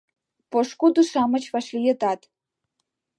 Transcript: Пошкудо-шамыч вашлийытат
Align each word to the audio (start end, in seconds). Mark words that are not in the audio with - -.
Пошкудо-шамыч 0.51 1.45
вашлийытат 1.53 2.19